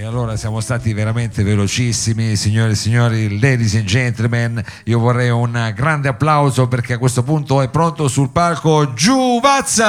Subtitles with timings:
[0.00, 4.64] E allora siamo stati veramente velocissimi, signore e signori, ladies and gentlemen.
[4.84, 9.84] Io vorrei un grande applauso perché a questo punto è pronto sul palco Giuvazza.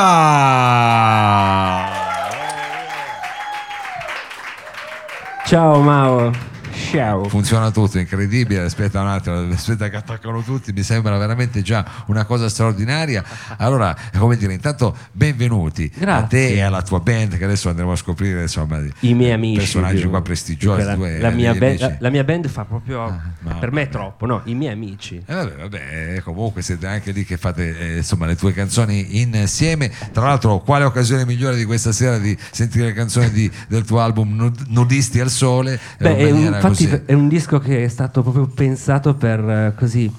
[5.46, 6.51] Ciao Mao.
[6.92, 7.24] Ciao.
[7.30, 8.64] Funziona tutto, incredibile.
[8.64, 13.24] Aspetta un attimo, aspetta che attaccano tutti, mi sembra veramente già una cosa straordinaria.
[13.58, 16.24] Allora, come dire, intanto benvenuti Grazie.
[16.24, 19.60] a te e alla tua band che adesso andremo a scoprire, insomma, I miei amici.
[19.60, 20.84] personaggi qua prestigiosi.
[20.84, 23.22] La, tu e la mia band, la, la mia band fa proprio.
[23.40, 24.42] ma- per me è troppo, no?
[24.44, 25.16] I miei amici.
[25.26, 29.90] Eh, vabbè, vabbè, comunque siete anche lì che fate eh, insomma le tue canzoni insieme.
[30.12, 34.02] Tra l'altro, quale occasione migliore di questa sera di sentire le canzoni di- del tuo
[34.02, 35.80] album Nud- Nudisti al Sole?
[35.98, 37.12] Beh, in è un, maniera infatti così.
[37.12, 40.12] è un disco che è stato proprio pensato per eh, così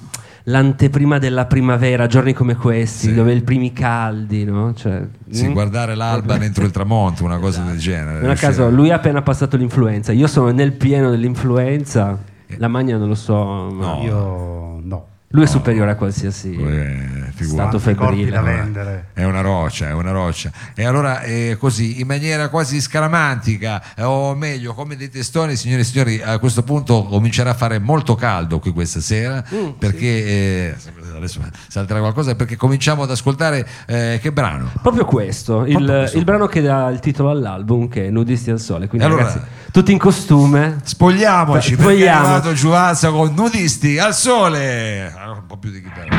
[0.45, 3.13] l'anteprima della primavera, giorni come questi, Sì.
[3.13, 4.73] dove i primi caldi, no?
[4.73, 5.53] Cioè, Sì, mm?
[5.53, 8.19] guardare l'alba dentro il tramonto, una cosa del genere.
[8.19, 12.17] Non a caso, lui ha appena passato l'influenza, io sono nel pieno dell'influenza,
[12.57, 14.01] la magna non lo so, ma No.
[14.03, 15.05] Io no.
[15.35, 18.29] Lui è superiore a qualsiasi Eh, stato febbrile.
[18.29, 19.05] da vendere.
[19.13, 20.51] È una roccia, è una roccia.
[20.75, 25.81] E allora eh, così, in maniera quasi scaramantica, eh, o meglio, come dei testoni, signore
[25.81, 30.05] e signori, a questo punto comincerà a fare molto caldo qui questa sera, Mm, perché
[30.25, 30.75] eh,
[31.15, 34.69] adesso salterà qualcosa, perché cominciamo ad ascoltare eh, che brano?
[34.81, 36.17] Proprio questo, il, Proprio questo.
[36.17, 38.87] il brano che dà il titolo all'album, che è Nudisti al Sole.
[38.87, 40.77] Quindi, allora- ragazzi, tutti in costume.
[40.83, 42.19] Spogliamoci, perché è Spogliamo.
[42.25, 45.11] arrivato Giuvazza con nudisti al sole.
[45.23, 46.09] Allora, un po' più di chitarra.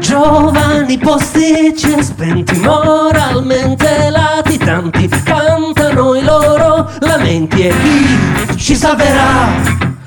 [0.00, 9.99] Giovani posticci spenti moralmente latitanti cantano i loro lamenti e chi ci salverà?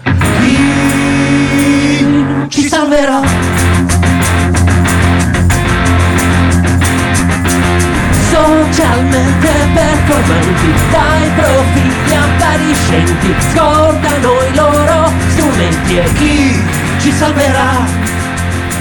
[10.13, 16.63] Performanti dai profili appariscenti scordano i loro strumenti e chi
[17.00, 17.85] ci salverà?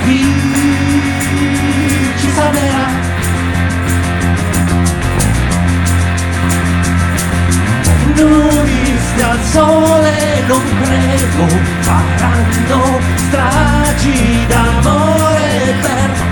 [0.04, 0.34] Chi
[2.19, 3.00] ci salverà?
[8.15, 11.47] Nudisti al sole non credo
[11.81, 16.31] faranno stragi d'amore per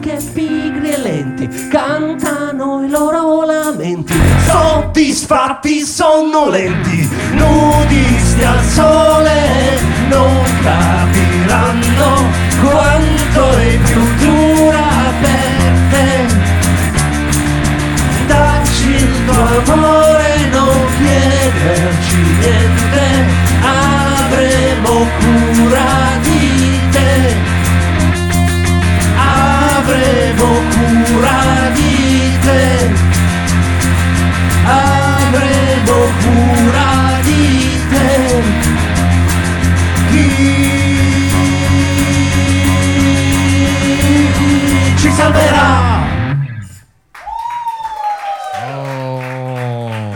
[0.00, 4.14] che pigri e lenti, cantano i loro lamenti,
[4.46, 14.88] soddisfatti sonnolenti, nudisti al sole, non capiranno quanto è più dura
[15.20, 16.26] per te.
[18.26, 23.26] Dacci il tuo amore, non chiederci niente,
[23.62, 26.75] avremo cura di te.
[44.96, 46.04] Ci salverà?
[48.68, 50.12] Oh,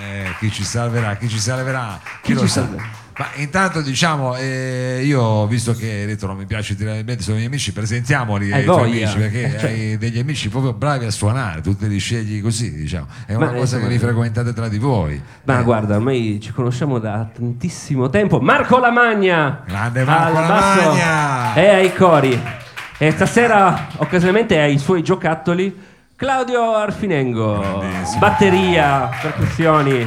[0.00, 1.14] eh, chi ci salverà?
[1.16, 2.00] Chi ci salverà?
[2.02, 2.60] Chi, Chi lo ci sa?
[2.62, 3.01] salverà?
[3.18, 7.22] Ma intanto diciamo, eh, io visto che hai detto non mi piace tirare i mezzi,
[7.22, 9.70] sono i miei amici, presentiamoli ai tuoi amici perché cioè.
[9.70, 13.06] hai degli amici proprio bravi a suonare, tu te li scegli così, diciamo.
[13.26, 15.20] È Ma, una cosa insomma, che vi frequentate tra di voi.
[15.44, 18.40] Ma Eh, guarda, ormai ci conosciamo da tantissimo tempo.
[18.40, 19.62] Marco Lamagna!
[19.66, 21.54] Grande Marco Lamagna!
[21.54, 22.40] E ai cori.
[22.98, 25.76] E stasera, occasionalmente, ai suoi giocattoli,
[26.16, 27.82] Claudio Arfinengo.
[28.18, 30.06] Batteria, percussioni,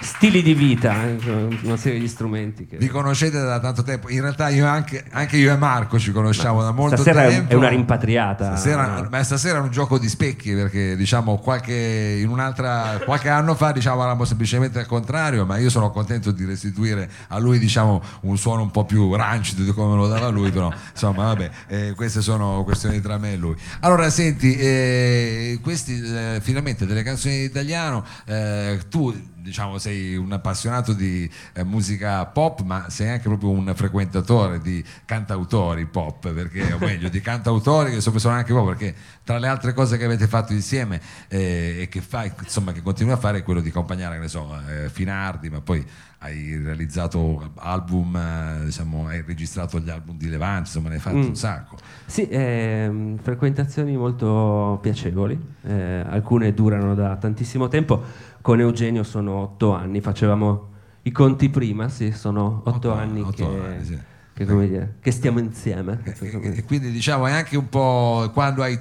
[0.00, 2.66] stili di vita, eh, una serie di strumenti.
[2.66, 2.78] Che...
[2.78, 6.62] Vi conoscete da tanto tempo, in realtà io anche, anche io e Marco ci conosciamo
[6.62, 7.52] da molto Stasera tempo.
[7.52, 8.56] è una rimpatriata.
[8.56, 13.54] Stasera, ma stasera è un gioco di specchi perché diciamo qualche, in un'altra, qualche anno
[13.54, 18.02] fa diciamo eravamo semplicemente al contrario, ma io sono contento di restituire a lui diciamo
[18.22, 21.50] un suono un po' più rancido di come me lo dava lui, però insomma vabbè,
[21.68, 23.54] eh, queste sono questioni tra me e lui.
[23.80, 30.32] Allora senti, eh, questi eh, finalmente delle canzoni in italiano, eh, tu diciamo sei un
[30.32, 36.72] appassionato di eh, musica pop ma sei anche proprio un frequentatore di cantautori pop perché
[36.72, 38.94] o meglio di cantautori che sono anche pop perché
[39.24, 43.12] tra le altre cose che avete fatto insieme eh, e che fai insomma che continui
[43.12, 45.84] a fare è quello di accompagnare che ne so eh, Finardi ma poi
[46.22, 51.16] hai realizzato album eh, diciamo hai registrato gli album di Levante insomma ne hai fatto
[51.16, 51.22] Mm.
[51.28, 51.76] un sacco
[52.06, 58.02] Sì, ehm, frequentazioni molto piacevoli, eh, alcune durano da tantissimo tempo.
[58.42, 60.68] Con Eugenio sono otto anni, facevamo
[61.02, 63.98] i conti prima, sì, sono otto, Otto- anni, otto che, anni, sì.
[64.34, 66.00] che, dire, che stiamo insieme.
[66.04, 68.78] E, e quindi diciamo è anche un po' quando, hai,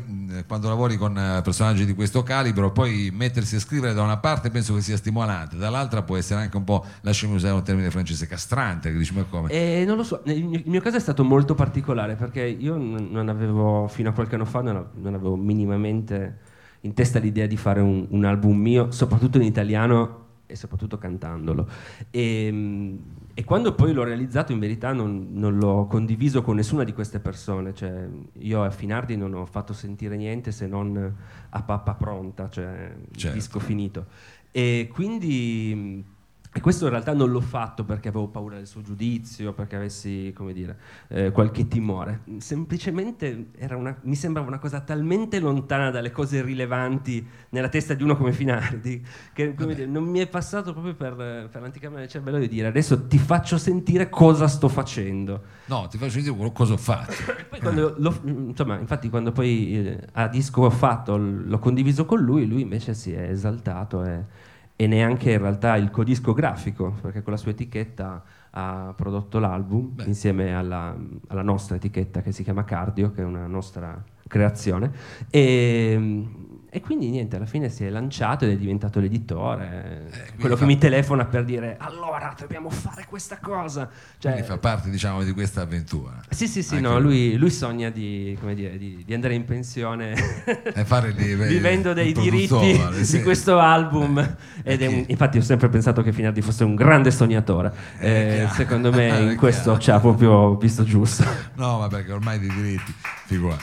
[0.48, 4.50] quando lavori con eh, personaggi di questo calibro, poi mettersi a scrivere da una parte
[4.50, 8.28] penso che sia stimolante, dall'altra può essere anche un po', lasciami usare un termine francese,
[8.28, 9.50] castrante, che dici ma come?
[9.50, 13.28] E non lo so, mio- il mio caso è stato molto particolare perché io non
[13.28, 16.48] avevo, fino a qualche anno fa, non avevo minimamente
[16.82, 21.68] in testa l'idea di fare un, un album mio, soprattutto in italiano e soprattutto cantandolo.
[22.10, 22.98] E, mm,
[23.36, 27.20] e quando poi l'ho realizzato, in verità non, non l'ho condiviso con nessuna di queste
[27.20, 27.74] persone.
[27.74, 28.08] Cioè,
[28.40, 31.16] io a Finardi non ho fatto sentire niente se non
[31.50, 33.36] a pappa pronta, cioè il Certo.
[33.38, 34.06] disco finito.
[34.52, 36.18] E quindi.
[36.52, 40.34] E questo in realtà non l'ho fatto perché avevo paura del suo giudizio, perché avessi,
[40.36, 40.78] come dire,
[41.10, 42.22] eh, qualche timore.
[42.40, 48.02] Semplicemente era una- mi sembrava una cosa talmente lontana dalle cose rilevanti nella testa di
[48.04, 51.16] uno come Finardi, che come dire, non mi è passato proprio per,
[51.52, 55.42] per l'anticamera del cervello di dire adesso ti faccio sentire cosa sto facendo.
[55.66, 57.14] No, ti faccio quello- cosa ho fatto.
[57.50, 62.20] Poi quando l'ho- insomma, infatti quando poi eh, a disco ho fatto, l'ho condiviso con
[62.20, 64.48] lui, lui invece si è esaltato e,
[64.82, 69.90] e neanche in realtà il codisco grafico, perché con la sua etichetta ha prodotto l'album
[69.94, 70.06] Beh.
[70.06, 70.96] insieme alla,
[71.28, 74.90] alla nostra etichetta che si chiama Cardio, che è una nostra creazione.
[75.30, 76.24] E,
[76.72, 80.62] e quindi niente, alla fine si è lanciato ed è diventato l'editore, Eh, quello fa-
[80.62, 83.90] che mi telefona per dire allora dobbiamo fare questa cosa.
[84.18, 86.20] Cioè, Quindi fa parte diciamo di questa avventura.
[86.30, 89.46] sì, sì, sì, Anche no, lui, lui sogna di, come dire, di, di andare in
[89.46, 90.14] pensione
[90.74, 93.18] E fare vedi, vivendo dei diritti sì.
[93.18, 94.20] di questo album.
[94.64, 97.72] Ed è un- infatti ho sempre pensato che Finardi fosse un grande sognatore.
[98.00, 101.24] Eh, Eh, secondo me in questo ci ha proprio visto giusto.
[101.56, 102.94] No, ma perché ormai di diritti,
[103.26, 103.58] figura.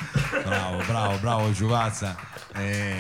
[0.44, 2.17] Bravo, bravo, bravo Giuvazza.
[2.55, 2.95] Eh,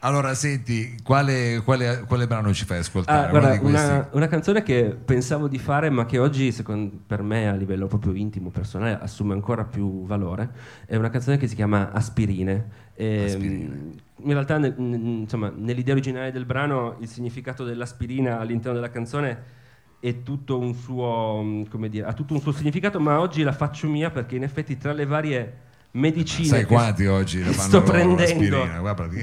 [0.00, 3.26] allora, senti, quale, quale- quale brano ci fai ascoltare?
[3.26, 7.48] Ah, guarda, una, una canzone che pensavo di fare, ma che oggi, secondo, per me,
[7.48, 10.50] a livello proprio intimo, personale, assume ancora più valore.
[10.86, 12.86] È una canzone che si chiama Aspirine.
[12.94, 13.74] E, Aspirine.
[13.74, 13.90] mm,
[14.24, 19.56] In realtà, ne- insomma, nell'idea originale del brano, il significato dell'aspirina all'interno della canzone
[20.00, 23.52] è tutto un suo, mm, come dire, ha tutto un suo significato, ma oggi la
[23.52, 25.56] faccio mia perché in effetti tra le varie
[25.92, 28.66] medicine Sai quanti oggi la fanno sto prendendo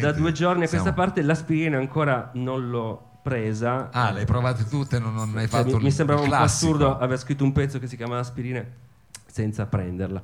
[0.02, 3.90] da due giorni a questa siamo- parte l'aspirina ancora non l'ho presa.
[3.92, 6.30] Ah, le hai provate tutte, non, non hai Cioè, fatto mi, il- mi sembrava un
[6.30, 8.72] po' assurdo aver scritto un pezzo che si chiama aspirine
[9.36, 10.22] senza prenderla.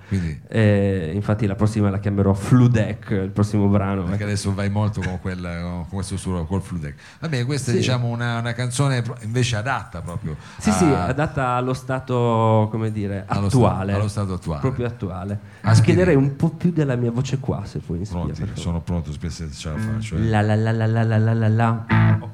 [0.47, 4.03] Eh, infatti la prossima la chiamerò Fludec, il prossimo brano.
[4.03, 6.95] Perché adesso vai molto con, quella, con questo suo col Fludec.
[7.19, 7.75] Va bene, questa sì.
[7.75, 10.37] è diciamo una, una, canzone invece adatta proprio.
[10.59, 10.71] Sì, a...
[10.71, 13.91] sì, adatta allo stato, come dire, allo attuale.
[13.91, 14.61] Sta, allo stato attuale.
[14.61, 15.39] Proprio attuale.
[15.59, 15.87] Aspiri.
[15.87, 18.51] Chiederei un po' più della mia voce qua, se puoi inserire.
[18.53, 20.15] Sono pronto, spesso ce la faccio.
[20.15, 20.23] Eh.
[20.29, 21.85] La la la la la la la la.
[22.21, 22.29] Ok.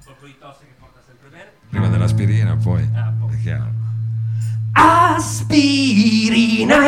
[0.00, 1.50] Sotto i tosse che porta sempre bene.
[1.68, 2.90] Prima dell'aspirina poi.
[2.92, 3.32] Ah, poi.
[3.32, 3.81] È chiaro.
[4.74, 6.38] Aspirina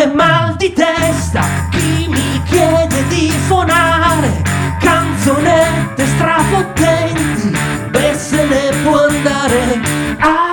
[0.01, 4.43] e mal di testa, chi mi chiede di suonare
[4.81, 7.55] canzonette strafottenti,
[7.91, 9.83] beh se ne può andare.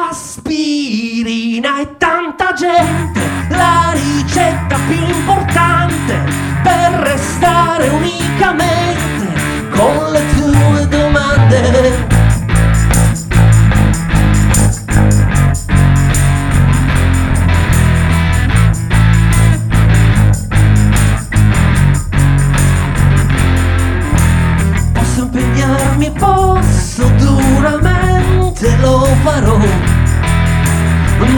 [0.10, 6.24] Aspirina e tanta gente, la ricetta più importante
[6.64, 12.21] per restare unicamente con le tue domande.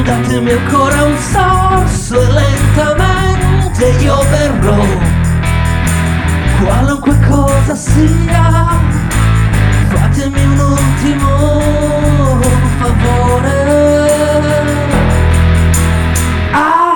[0.03, 4.86] Datemi ancora un sorso e lentamente io verrò,
[6.62, 8.68] qualunque cosa sia,
[9.89, 12.39] fatemi un ultimo
[12.80, 13.62] favore.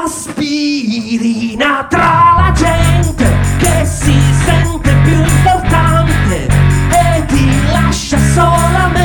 [0.04, 3.26] Aspirina tra la gente
[3.58, 6.48] che si sente più importante
[6.90, 8.97] e ti lascia solamente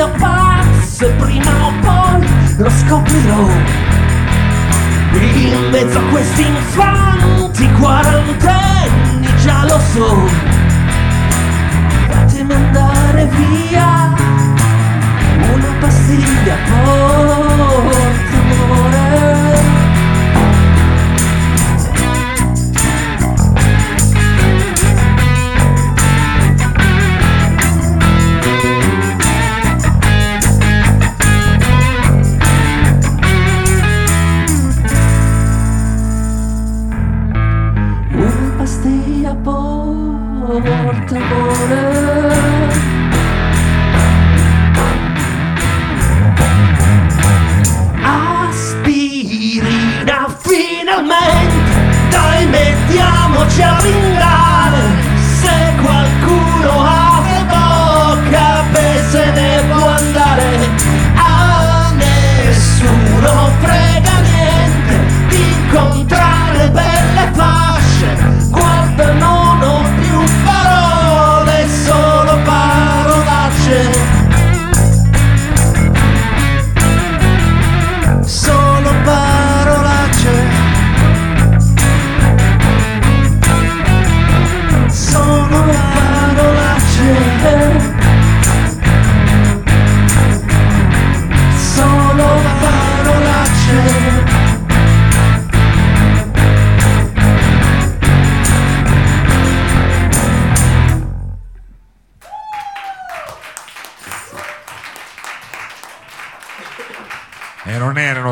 [0.00, 2.26] sia e prima o poi
[2.56, 3.48] lo scoprirò.
[5.12, 10.28] In mezzo a questi infanti quarantenni già lo so
[12.08, 14.14] Fatemi andare via
[15.52, 16.89] Una pastiglia porta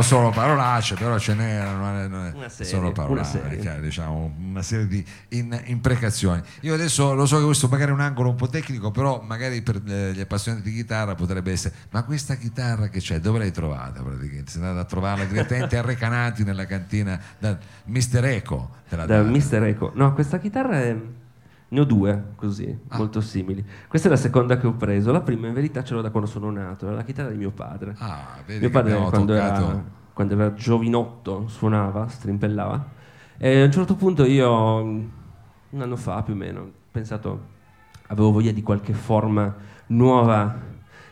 [0.09, 3.59] solo parolacce, però ce n'erano, Una serie, solo una parolacce, serie.
[3.59, 6.43] chiaro, diciamo, una serie di in- imprecazioni.
[6.63, 9.63] Io adesso lo so che questo magari è un angolo un po' tecnico, però magari
[9.63, 13.53] per eh, gli appassionati di chitarra potrebbe essere, ma questa chitarra che c'è, dove l'hai
[13.53, 14.51] trovata praticamente?
[14.51, 18.77] Sei andata a trovarla direttamente a Recanati nella cantina da Mister Eco?
[18.89, 19.23] Da.
[19.23, 19.93] Mister Eco.
[19.95, 20.97] No, questa chitarra è...
[21.71, 22.97] Ne ho due così, Ah.
[22.97, 23.65] molto simili.
[23.89, 25.13] Questa è la seconda che ho preso.
[25.13, 27.51] La prima in verità ce l'ho da quando sono nato, era la chitarra di mio
[27.51, 27.95] padre.
[27.99, 29.85] Ah, vedi mio padre quando era,
[30.15, 32.87] quando era giovinotto suonava, strimpellava.
[33.37, 34.51] E a un certo punto io,
[34.83, 35.11] un
[35.83, 37.41] anno fa più o meno, ho pensato,
[38.07, 39.55] avevo voglia di qualche forma
[39.89, 40.67] nuova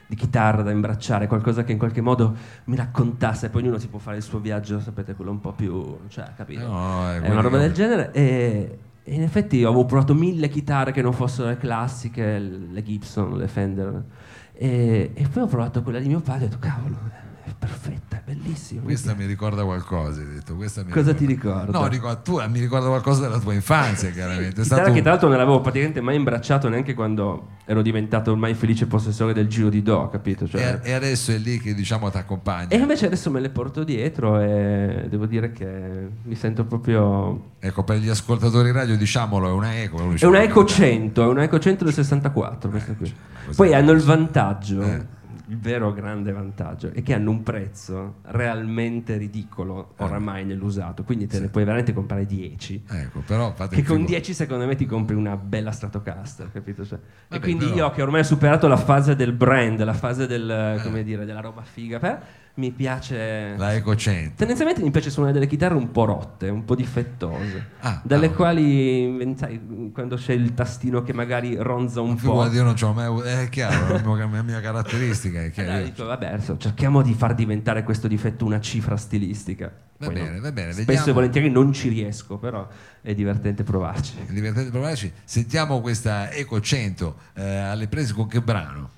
[0.09, 2.35] di chitarra da imbracciare, qualcosa che in qualche modo
[2.65, 5.99] mi raccontasse, poi ognuno si può fare il suo viaggio, sapete, quello un po' più,
[6.09, 6.67] cioè, capito?
[6.67, 10.91] No, è è una roba del genere e, e in effetti avevo provato mille chitarre
[10.91, 14.05] che non fossero le classiche, le Gibson, le Fender.
[14.53, 16.99] E, e poi ho provato quella di mio padre e ho detto cavolo,
[17.45, 18.83] è perfetta, è bellissima.
[18.83, 20.57] Questa mi ricorda qualcosa, hai detto.
[20.57, 21.79] Questa mi Cosa ti ricorda?
[21.79, 24.63] No, ricordo, tu, mi ricorda qualcosa della tua infanzia, chiaramente.
[24.63, 28.55] Chitarra stato che tra l'altro non l'avevo praticamente mai imbracciato neanche quando ero diventato ormai
[28.55, 30.49] felice possessore del giro di Do, capito?
[30.49, 32.69] Cioè, e, e adesso è lì che diciamo ti accompagna.
[32.69, 37.53] e invece adesso me le porto dietro e devo dire che mi sento proprio...
[37.61, 39.99] Ecco, per gli ascoltatori radio, diciamolo, è una eco.
[39.99, 43.13] È una "Ma Eco che- 100, è una Eco 100 del 64 questa qui.
[43.47, 43.55] cos'è?
[43.57, 45.07] Poi hanno il vantaggio, Eh.
[45.49, 50.05] Il vero grande vantaggio, è che hanno un prezzo realmente ridicolo Eh.
[50.05, 52.85] oramai nell'usato, quindi te ne puoi veramente comprare 10.
[52.89, 56.85] Ecco, però fate Che con figo- 10 secondo me ti compri una bella Stratocaster, capito?
[56.85, 59.93] Cioè, e Vabbè, quindi però- io che ormai ho superato la fase del brand, la
[59.93, 62.23] fase del, come dire, della roba figa, per-
[62.57, 63.55] mi piace...
[63.57, 64.33] La Eco 100.
[64.37, 68.31] Tendenzialmente mi piace suonare delle chitarre un po' rotte, un po' difettose, Ah, dalle ah,
[68.31, 72.47] quali, sai, quando c'è il tastino che magari ronza un po'.
[72.51, 75.43] Io non c'ho mai avuto- È chiaro, è la mia, mia caratteristica.
[75.45, 75.71] È chiaro.
[75.71, 79.71] Allora dico, vabbè, adesso cerchiamo di far diventare questo difetto una cifra stilistica.
[79.99, 80.41] Va Poi bene, no.
[80.41, 81.09] va bene, Spesso vediamo.
[81.09, 82.67] e volentieri non ci riesco, però
[83.03, 84.15] è divertente provarci.
[84.27, 85.13] È divertente provarci.
[85.25, 88.91] Sentiamo questa Eco 100 eh, alle prese con che brano?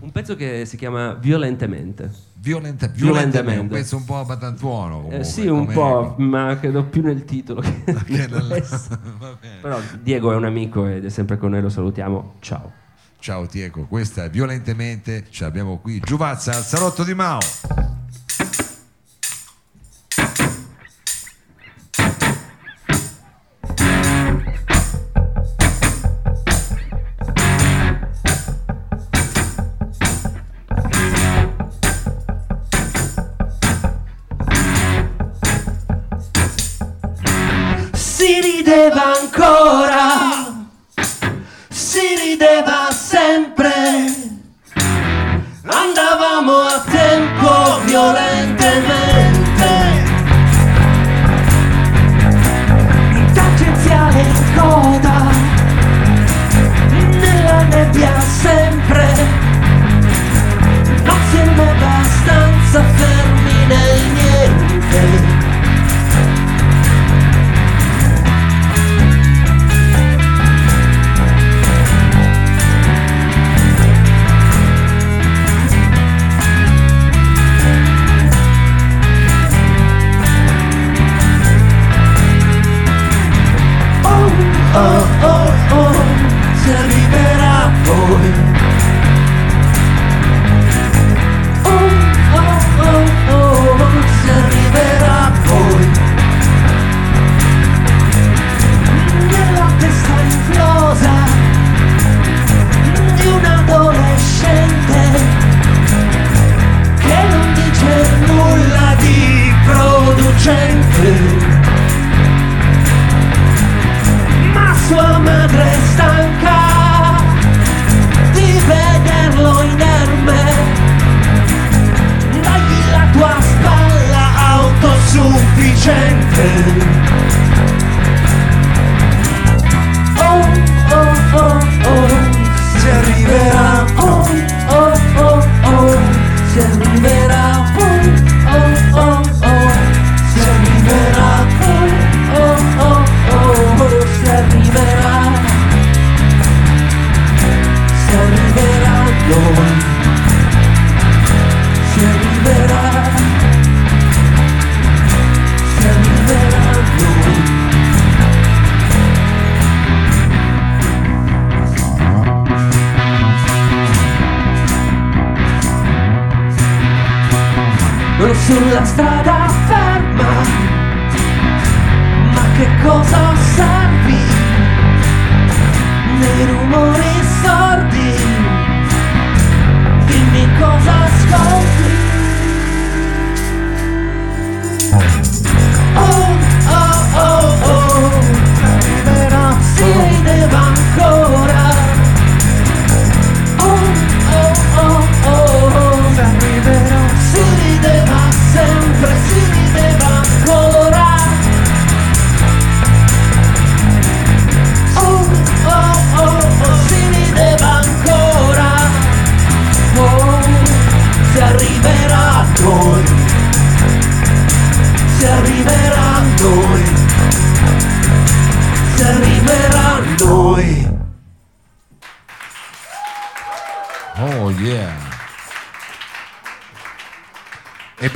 [0.00, 2.27] Un pezzo che si chiama Violentemente.
[2.40, 2.96] Violenta, Violentemente.
[2.96, 5.08] violentemente, un pezzo un po' batantuono.
[5.10, 6.22] Eh, sì, un po', Eco.
[6.22, 8.64] ma credo più nel titolo che, Che nel.
[9.60, 12.34] Però Diego è un amico ed è sempre con noi, lo salutiamo.
[12.40, 12.72] Ciao.
[13.18, 17.40] Ciao Tieco, questa è violentemente, ce l'abbiamo qui, Giuvazza al salotto di Mao.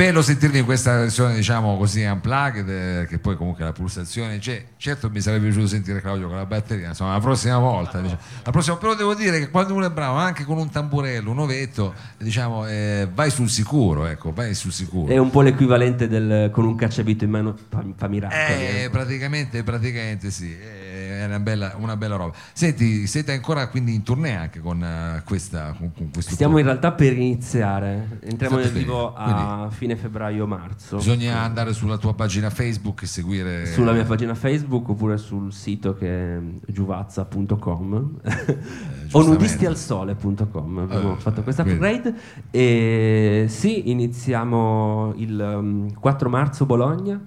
[0.02, 4.64] Bello sentirli in questa versione, diciamo così, unplugged, eh, che poi comunque la pulsazione c'è.
[4.76, 8.00] Certo mi sarebbe piaciuto sentire Claudio con la batteria, insomma, la prossima volta.
[8.00, 8.20] diciamo.
[8.42, 11.38] La prossima- però devo dire che quando uno è bravo, anche con un tamburello, un
[11.38, 15.12] ovetto, diciamo, eh, vai sul sicuro, ecco, vai sul sicuro.
[15.12, 18.42] È un po' l'equivalente del con un cacciavite in mano fa, miracoli.
[18.42, 18.90] Eh, ecco.
[18.90, 22.34] praticamente, praticamente sì, eh, è una bella, una bella roba.
[22.52, 26.64] Senti, siete ancora quindi in tournée anche con eh, questa con, con questo Stiamo in
[26.64, 26.78] tour?
[26.78, 30.96] realtà per iniziare, entriamo State nel vivo a fine febbraio-marzo.
[30.96, 35.94] Bisogna andare sulla tua pagina Facebook e seguire Sulla mia pagina Facebook oppure sul sito
[35.94, 39.28] che è giuvazza.com o giustamente.
[39.30, 40.78] nudistialsole.com.
[40.78, 42.14] Abbiamo Eh, fatto questa upgrade
[42.50, 47.20] e sì, iniziamo il um, 4 marzo Bologna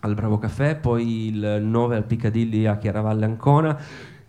[0.00, 3.76] al Bravo Caffè, poi il 9 al Piccadilly a Chiaravalle Ancona.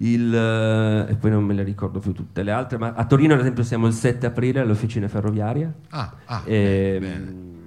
[0.01, 3.33] Il, eh, e poi non me le ricordo più tutte le altre, ma a Torino
[3.33, 5.73] ad esempio siamo il 7 aprile all'officina ferroviaria.
[5.89, 7.57] Ah, ah, E, bene, bene.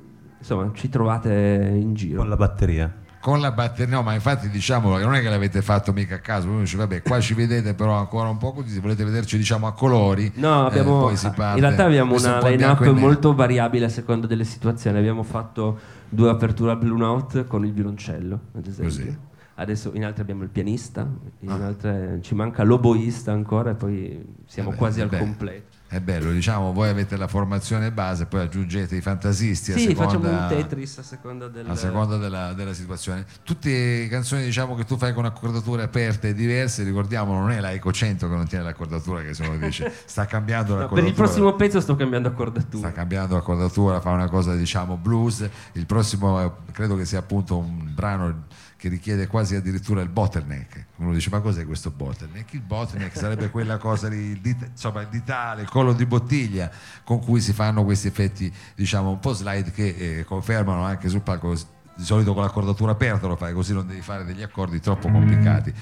[0.42, 1.30] Insomma, ci trovate
[1.72, 2.18] in giro.
[2.18, 2.92] Con la batteria.
[3.20, 6.18] Con la batteria, no, ma infatti diciamo che non è che l'avete fatto mica a
[6.18, 9.36] caso, uno dice vabbè, qua ci vedete però ancora un po' così, se volete vederci
[9.36, 11.54] diciamo a colori, No, eh, abbiamo, poi si parte.
[11.60, 14.98] in realtà abbiamo una un line-up molto variabile a seconda delle situazioni.
[14.98, 15.78] Abbiamo fatto
[16.08, 18.96] due aperture al Blue Note con il violoncello, ad esempio.
[19.04, 19.18] Così.
[19.54, 21.08] Adesso in altre abbiamo il pianista,
[21.40, 24.72] in altre ci manca l'oboista ancora e poi siamo Ah.
[24.72, 25.71] Eh beh, quasi eh al completo.
[25.92, 30.04] È bello, diciamo, voi avete la formazione base, poi aggiungete i fantasisti a Sì, seconda,
[30.18, 31.68] facciamo un Tetris a seconda del...
[31.68, 33.26] a seconda della, della situazione.
[33.42, 37.72] Tutte canzoni diciamo che tu fai con accordature aperte e diverse, ricordiamo, non è la
[37.72, 41.08] Eco 100 che non tiene l'accordatura, che se uno dice sta cambiando No, per l'accordatura.
[41.10, 42.88] il prossimo pezzo sto cambiando accordatura.
[42.88, 45.46] sta cambiando l'accordatura, fa una cosa diciamo blues.
[45.72, 48.44] Il prossimo eh, credo che sia appunto un brano
[48.82, 50.86] che richiede quasi addirittura il bottleneck.
[50.96, 52.54] Uno dice: Ma cos'è questo bottleneck?
[52.54, 56.68] Il bottleneck sarebbe quella cosa lì, il dit- insomma, il ditale, il collo di bottiglia
[57.04, 61.20] con cui si fanno questi effetti, diciamo, un po' slide che eh, confermano anche sul
[61.20, 61.54] palco.
[61.94, 65.72] Di solito con l'accordatura aperta lo fai, così non devi fare degli accordi troppo complicati.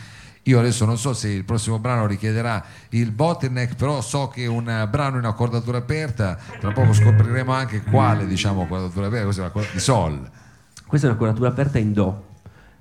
[0.42, 4.64] Io adesso non so se il prossimo brano richiederà il bottleneck, però so che un
[4.90, 9.80] brano in accordatura aperta, tra poco scopriremo anche quale, diciamo, accordatura aperta, cos'è la di
[9.80, 10.30] sol.
[10.86, 12.28] Questa è una curatura aperta in Do.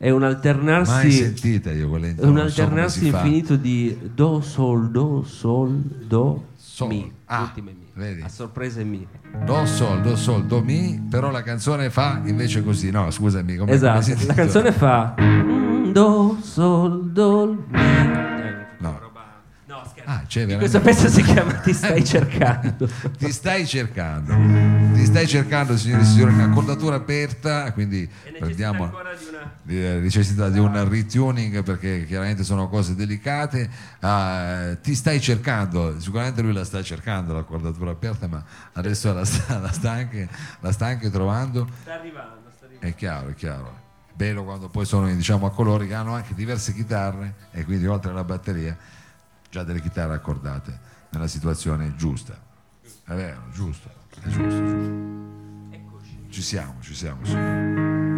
[0.02, 3.18] È un Mai alternarsi, sentita io quella in è un so alternarsi si fa.
[3.18, 5.72] infinito di Do, Sol, Do, Sol,
[6.08, 6.88] Do, Sol.
[6.88, 7.12] Mi.
[7.26, 8.22] Ah, Mi.
[8.22, 9.06] A sorpresa è Mi.
[9.46, 12.92] Do sol, do sol, do mi, però la canzone fa invece così.
[12.92, 18.29] No, scusami, come Esatto, la canzone fa mm, Do, Sol, Do, Mi.
[19.84, 19.90] No.
[19.90, 20.10] scherzo.
[20.10, 22.90] Ah, c'è Questo pezzo si chiama Ti stai cercando.
[23.18, 24.34] Ti stai cercando,
[24.94, 28.86] ti stai cercando, signori e signori, in accordatura aperta, quindi prendiamo.
[28.86, 29.54] ancora di una...
[29.62, 33.70] di- eh, necessità di un retuning perché chiaramente sono cose delicate.
[34.00, 39.60] Ah, ti stai cercando, sicuramente lui la sta cercando l'accordatura aperta, ma adesso la sta,
[39.60, 40.28] la sta anche,
[40.60, 41.68] la sta anche trovando.
[41.82, 42.88] Sta arrivando, sta arrivando.
[42.88, 43.88] È chiaro, è chiaro.
[44.14, 48.12] Bello quando poi sono diciamo, a colori che hanno anche diverse chitarre e quindi oltre
[48.12, 48.76] alla batteria
[49.50, 52.38] già delle chitarre accordate nella situazione giusta.
[53.04, 53.90] È vero, giusto,
[54.22, 55.08] è giusto, giusto.
[56.30, 57.26] Ci siamo, ci siamo.
[57.26, 58.09] sì.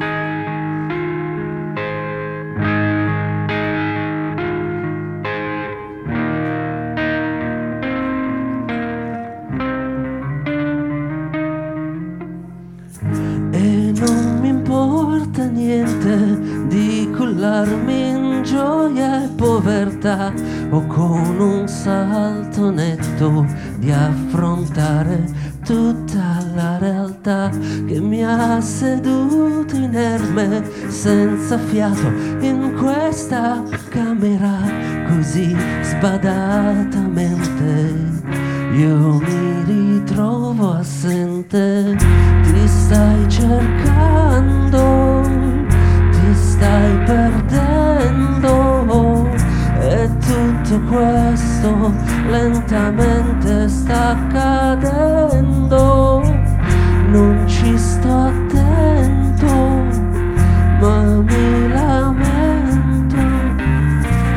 [21.22, 23.46] Con un salto netto
[23.78, 25.24] di affrontare
[25.64, 27.52] tutta la realtà
[27.86, 32.08] che mi ha seduto inerme senza fiato
[32.40, 34.58] in questa camera
[35.10, 38.10] così sbadatamente.
[38.74, 45.22] Io mi ritrovo assente, ti stai cercando,
[46.10, 47.31] ti stai perdendo
[50.72, 51.94] tutto questo
[52.30, 55.60] lentamente sta accadendo.
[57.10, 59.54] Non ci sto attento,
[60.80, 63.18] ma mi lamento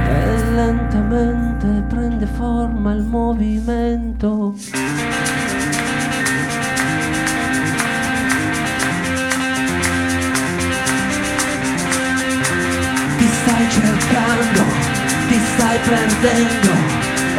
[0.08, 4.54] e lentamente prende forma il movimento.
[15.84, 16.72] Prendendo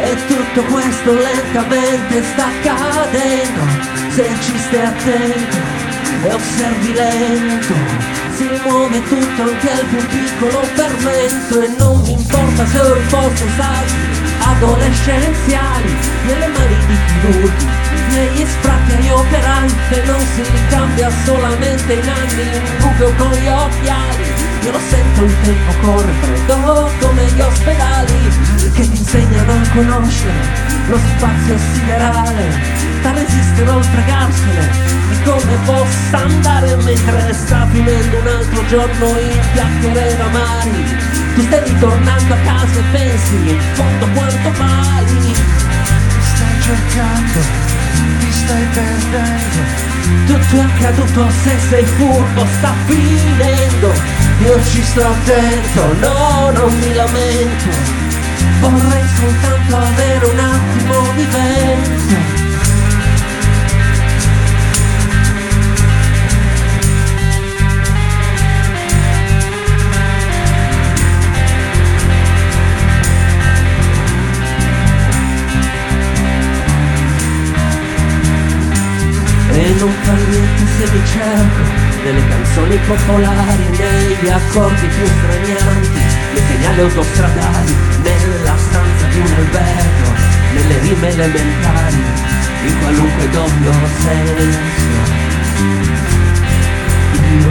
[0.00, 3.60] e tutto questo lentamente sta accadendo.
[4.10, 5.56] Se ci stai attento
[6.22, 7.74] e osservi lento,
[8.36, 13.06] si muove tutto anche il più piccolo fermento e non mi importa se ho il
[13.08, 17.66] posto saggi adolescenziali nelle mani di chirurghi,
[18.10, 23.48] negli sfratti agli operai che non si ricambia solamente in anni in buco con gli
[23.48, 24.25] occhiali.
[24.66, 28.30] Io lo sento il tempo corre freddo come gli ospedali
[28.74, 32.60] che ti insegnano a conoscere lo spazio siderale,
[33.00, 34.70] da resistere oltre garsene
[35.08, 40.98] di come possa andare mentre sta finendo un altro giorno in chiacchiere amari.
[41.36, 45.34] Tu stai ritornando a casa e pensi in fondo quanto vali.
[46.34, 47.40] Stai cercando,
[48.18, 49.84] ti stai perdendo.
[50.26, 54.15] Tutto è accaduto se sei furbo, sta finendo.
[54.38, 57.70] Io ci sto attento, no, non mi lamento.
[58.60, 62.44] Vorrei soltanto avere un attimo di vento.
[79.52, 83.64] E non fa niente se mi cerco nelle canzoni popolari,
[84.20, 86.00] gli accordi più stranianti,
[86.32, 90.10] le segnali autostradali, nella stanza di un albergo,
[90.54, 92.02] nelle rime elementari,
[92.66, 95.24] in qualunque doppio senso.
[97.38, 97.50] Io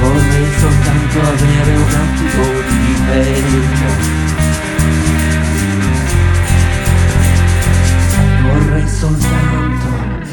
[0.00, 4.20] vorrei soltanto avere un attimo di vento
[8.42, 9.88] Vorrei soltanto,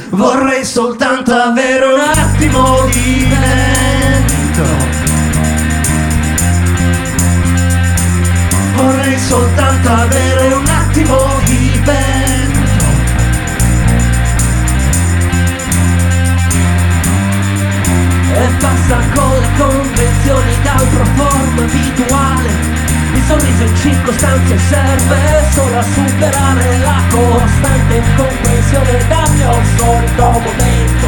[0.09, 4.98] vorrei soltanto avere un attimo di tempo.
[9.29, 12.85] Soltanto avere un attimo di vento.
[18.33, 22.49] E basta con le convenzioni d'altra forma abituale.
[23.13, 25.17] Il sorriso in circostanze serve
[25.53, 31.07] solo a superare la costante incomprensione dal mio solito momento.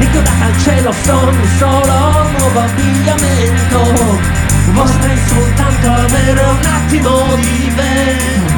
[0.00, 8.52] Inchiodata al cielo sogni solo nuovo abbigliamento Vorrei soltanto avere un attimo di vento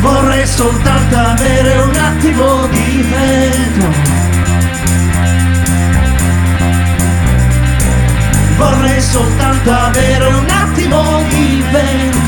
[0.00, 3.92] Vorrei soltanto avere un attimo di vento
[8.56, 12.22] Vorrei soltanto avere un attimo di vento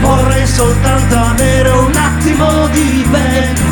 [0.00, 3.63] Vorrei soltanto avere un attimo di vento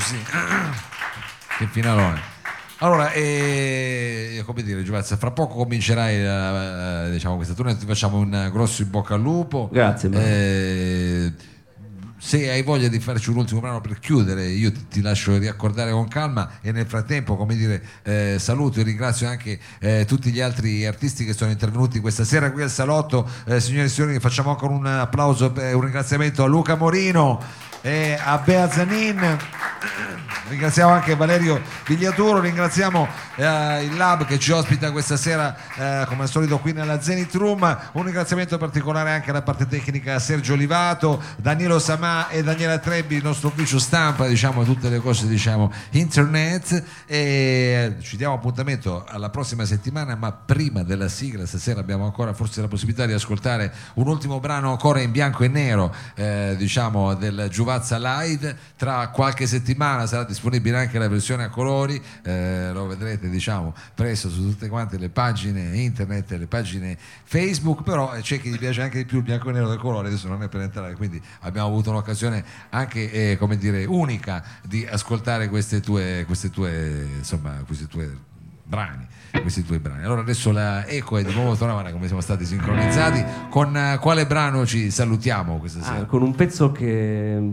[0.00, 0.18] così.
[1.58, 2.38] Che finalone.
[2.78, 8.48] Allora, eh, come dire, Giovanni, fra poco comincerai eh, diciamo, questa tournée, ti facciamo un
[8.50, 9.68] grosso in bocca al lupo.
[9.70, 10.08] Grazie.
[10.10, 11.32] Eh,
[12.16, 15.90] se hai voglia di farci un ultimo brano per chiudere, io ti, ti lascio riaccordare
[15.90, 20.40] con calma e nel frattempo, come dire, eh, saluto e ringrazio anche eh, tutti gli
[20.40, 23.28] altri artisti che sono intervenuti questa sera qui al salotto.
[23.44, 28.18] Eh, signore e signori, facciamo ancora un applauso e un ringraziamento a Luca Morino e
[28.22, 29.38] a Bea Zanin.
[30.48, 36.22] Ringraziamo anche Valerio Vigliaturo, ringraziamo eh, il Lab che ci ospita questa sera eh, come
[36.22, 37.78] al solito qui nella Zenith Room.
[37.92, 43.22] Un ringraziamento particolare anche alla parte tecnica Sergio Olivato, Danilo Samà e Daniela Trebbi, il
[43.22, 49.64] nostro ufficio stampa, diciamo tutte le cose diciamo internet e ci diamo appuntamento alla prossima
[49.64, 54.40] settimana, ma prima della sigla stasera abbiamo ancora forse la possibilità di ascoltare un ultimo
[54.40, 58.56] brano ancora in bianco e nero, eh, diciamo del Giuvazza Live.
[58.76, 64.28] Tra qualche settimana sarà disponibile anche la versione a colori, eh, lo vedrete diciamo presto
[64.28, 68.82] su tutte quante le pagine internet le pagine Facebook, però eh, c'è chi gli piace
[68.82, 71.22] anche di più il bianco e nero del colore, adesso non è per entrare, quindi
[71.40, 77.62] abbiamo avuto un'occasione anche eh, come dire unica di ascoltare queste tue, queste tue insomma
[77.66, 78.16] questi tue
[78.64, 79.06] brani
[79.40, 83.24] questi due brani allora adesso la eco è di nuovo Tonavana come siamo stati sincronizzati
[83.48, 87.52] con eh, quale brano ci salutiamo questa sera Ah, con un pezzo che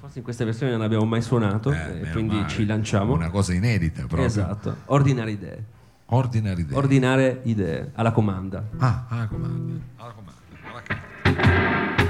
[0.00, 2.48] forse in questa versione non abbiamo mai suonato, Eh, e quindi male.
[2.48, 3.12] ci lanciamo.
[3.12, 5.64] una cosa inedita proprio Esatto, ordinare idee.
[6.06, 8.64] ordinary day Ordinare idee alla comanda.
[8.78, 12.09] ah alla comanda alla comanda alla comanda.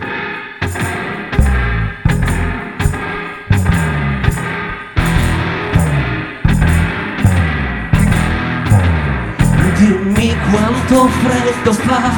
[10.91, 12.11] Quanto freddo fa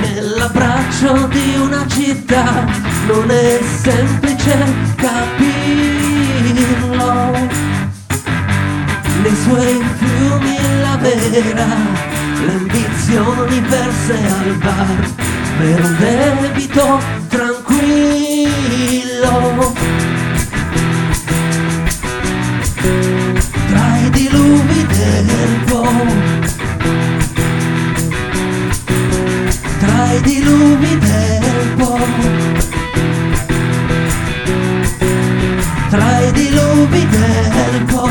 [0.00, 2.64] nell'abbraccio di una città,
[3.06, 4.56] non è semplice
[4.96, 6.16] capirlo.
[9.22, 11.66] Nei suoi fiumi la vera,
[12.46, 15.10] le ambizioni perse al bar,
[15.58, 18.46] per un debito tranquillo.
[23.68, 26.27] Tra i diluvi del Po
[30.18, 31.98] tra i diluvi del Po
[35.88, 38.08] tra i diluvi del Po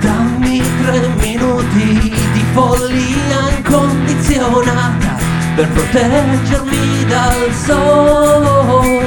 [0.00, 5.18] dammi tre minuti di follia incondizionata
[5.54, 9.02] per proteggermi dal sole.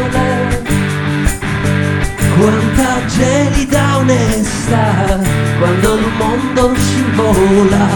[2.38, 5.20] Quanta gelida onesta
[5.58, 6.77] quando il mondo
[7.18, 7.88] scivola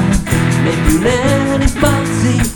[0.64, 2.51] nei più neri spazi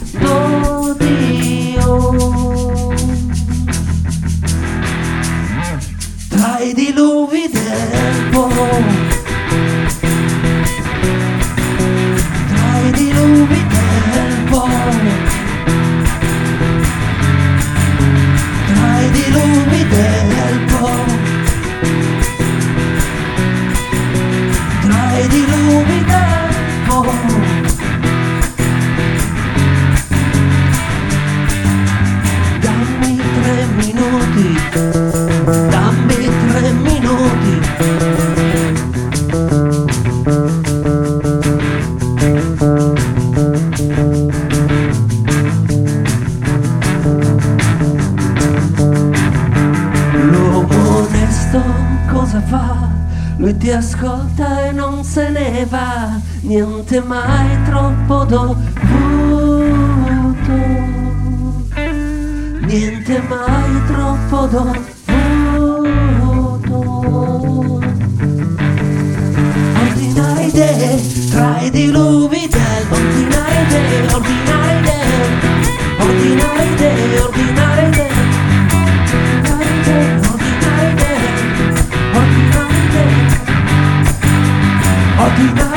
[52.35, 52.89] cosa fa?
[53.37, 58.55] Lui ti ascolta e non se ne va, niente mai troppo dovuto,
[62.61, 64.83] niente mai troppo dovuto.
[69.81, 75.29] Ordinare idee tra i diluvi del ordinare idee, ordinare idee,
[75.99, 77.64] ordinare idee, ordinare
[85.35, 85.74] Happy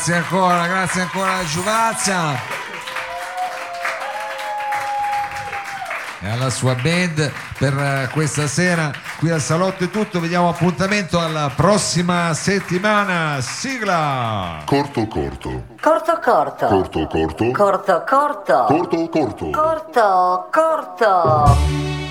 [0.00, 2.32] Grazie ancora, grazie ancora a Giuvazia.
[6.22, 11.20] E alla sua band per eh, questa sera qui al Salotto è tutto, vediamo appuntamento
[11.20, 13.42] alla prossima settimana.
[13.42, 14.62] Sigla!
[14.64, 15.64] Corto corto.
[15.78, 16.66] Corto corto.
[16.66, 17.50] Corto corto.
[17.50, 18.64] Corto corto.
[18.68, 19.50] Corto corto.
[19.50, 22.09] Corto corto.